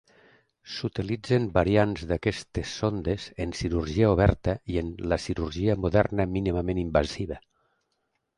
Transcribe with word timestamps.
S'utilitzen 0.75 1.43
variants 1.57 2.05
d'aquestes 2.11 2.71
sondes 2.79 3.27
en 3.45 3.53
cirurgia 3.59 4.09
oberta 4.15 4.57
i 4.77 4.81
en 4.83 4.91
la 5.13 5.21
cirurgia 5.27 5.77
moderna 5.85 6.27
mínimament 6.33 6.83
invasiva. 6.87 7.39